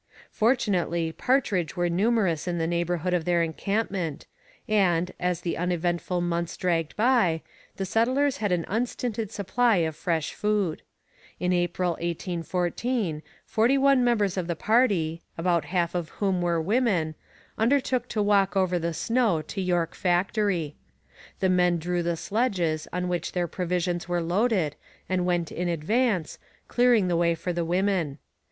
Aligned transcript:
Fortunately 0.31 1.11
partridge 1.11 1.75
were 1.77 1.87
numerous 1.87 2.47
in 2.47 2.57
the 2.57 2.65
neighbourhood 2.65 3.13
of 3.13 3.23
their 3.23 3.43
encampment, 3.43 4.25
and, 4.67 5.11
as 5.19 5.41
the 5.41 5.55
uneventful 5.55 6.21
months 6.21 6.57
dragged 6.57 6.95
by, 6.95 7.43
the 7.75 7.85
settlers 7.85 8.37
had 8.37 8.51
an 8.51 8.65
unstinted 8.67 9.31
supply 9.31 9.75
of 9.75 9.95
fresh 9.95 10.33
food. 10.33 10.81
In 11.39 11.53
April 11.53 11.91
1814 12.01 13.21
forty 13.45 13.77
one 13.77 14.03
members 14.03 14.37
of 14.37 14.47
the 14.47 14.55
party, 14.55 15.21
about 15.37 15.65
half 15.65 15.93
of 15.93 16.09
whom 16.17 16.41
were 16.41 16.59
women, 16.59 17.13
undertook 17.59 18.07
to 18.07 18.23
walk 18.23 18.57
over 18.57 18.79
the 18.79 18.95
snow 18.95 19.43
to 19.43 19.61
York 19.61 19.93
Factory. 19.93 20.75
The 21.41 21.49
men 21.49 21.77
drew 21.77 22.01
the 22.01 22.17
sledges 22.17 22.87
on 22.91 23.07
which 23.07 23.33
their 23.33 23.47
provisions 23.47 24.07
were 24.07 24.23
loaded 24.23 24.75
and 25.07 25.27
went 25.27 25.51
in 25.51 25.67
advance, 25.67 26.39
clearing 26.67 27.07
the 27.07 27.15
way 27.17 27.35
for 27.35 27.53
the 27.53 27.63
women. 27.63 28.17